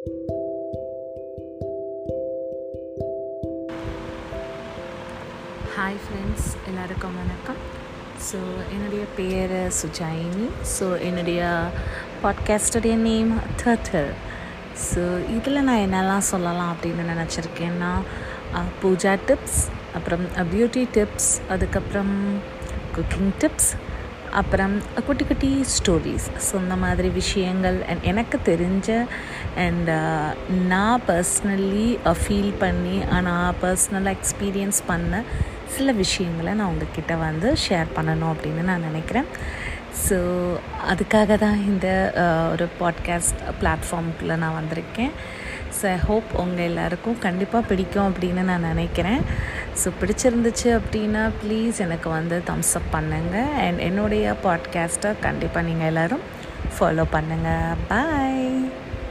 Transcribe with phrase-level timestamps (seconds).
[0.00, 0.18] Hi
[5.76, 7.56] friends எல்லாருக்கும் வணக்கம்.
[8.32, 8.38] So
[8.72, 10.48] என்னுடைய பேர் சுஜாயினி.
[10.78, 11.66] ஸோ என்னுடைய
[12.22, 14.12] பாட்காஸ்டுடைய நேம் தர்டல்
[14.94, 17.92] ஸோ இதில் நான் என்னெல்லாம் சொல்லலாம் அப்படின்னு நினச்சிருக்கேன்னா
[18.82, 19.60] பூஜா டிப்ஸ்
[19.94, 22.38] அப்புறம் பியூட்டி டிப்ஸ் அதுக்கப்புறம்
[22.96, 23.72] குக்கிங் டிப்ஸ்
[24.38, 24.74] அப்புறம்
[25.06, 28.88] குட்டி குட்டி ஸ்டோரிஸ் ஸோ இந்த மாதிரி விஷயங்கள் அண்ட் எனக்கு தெரிஞ்ச
[29.64, 30.28] அண்ட் uh,
[30.72, 31.88] நான் பர்சனலி
[32.20, 32.96] ஃபீல் uh, பண்ணி
[33.28, 35.22] நான் பர்சனலாக எக்ஸ்பீரியன்ஸ் பண்ண
[35.76, 39.28] சில விஷயங்களை நான் உங்ககிட்ட வந்து ஷேர் பண்ணணும் அப்படின்னு நான் நினைக்கிறேன்.
[40.06, 40.18] ஸோ
[40.92, 41.88] அதுக்காக தான் இந்த
[42.24, 45.14] uh, ஒரு பாட்காஸ்ட் பிளாட்ஃபார்முக்குள்ளே நான் வந்திருக்கேன்.
[45.78, 49.20] ஸோ ஐ ஹோப் உங்கள் எல்லாருக்கும் கண்டிப்பாக பிடிக்கும் அப்படின்னு நான் நினைக்கிறேன்.
[49.84, 56.24] ஸோ பிடிச்சிருந்துச்சு அப்படின்னா ப்ளீஸ் எனக்கு வந்து தம்ஸ் அப் பண்ணுங்கள் அண்ட் என்னுடைய பாட்காஸ்ட்டை கண்டிப்பாக நீங்கள் எல்லோரும்
[56.78, 58.44] ஃபாலோ பண்ணுங்கள் பாய்